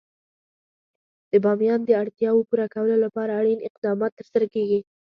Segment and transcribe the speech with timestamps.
[1.31, 4.79] د بامیان د اړتیاوو پوره کولو لپاره اړین اقدامات ترسره کېږي.